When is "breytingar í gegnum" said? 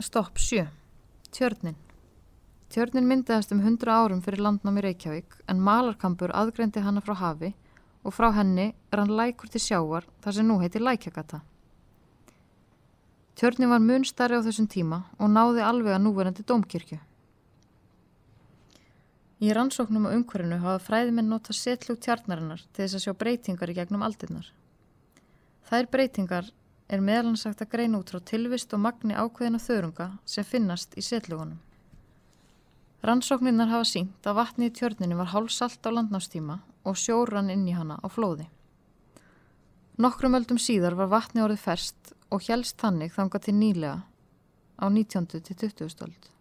23.18-24.06